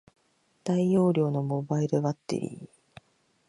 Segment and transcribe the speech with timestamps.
[0.63, 2.69] 大容量のモバイルバッテリー